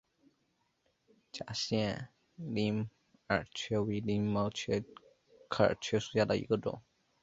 [1.31, 2.89] 假线鳞
[3.29, 4.83] 耳蕨为鳞毛蕨
[5.47, 6.81] 科耳蕨属下的一个种。